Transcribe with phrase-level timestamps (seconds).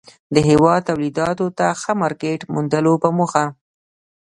[0.33, 3.45] د هېواد توليداتو ته ښه مارکيټ موندلو په موخه